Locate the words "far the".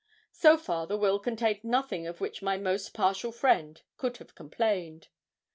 0.57-0.97